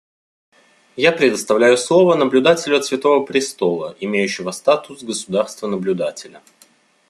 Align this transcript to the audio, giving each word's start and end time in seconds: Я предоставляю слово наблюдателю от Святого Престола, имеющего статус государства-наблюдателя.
Я 0.95 1.11
предоставляю 1.11 1.77
слово 1.77 2.15
наблюдателю 2.15 2.77
от 2.77 2.85
Святого 2.85 3.23
Престола, 3.23 3.95
имеющего 3.99 4.49
статус 4.49 5.03
государства-наблюдателя. 5.03 6.41